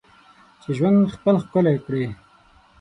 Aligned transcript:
چې 0.61 0.69
ژوند 0.77 1.13
خپل 1.15 1.35
ښکلی 1.43 1.75
کړې. 1.85 2.05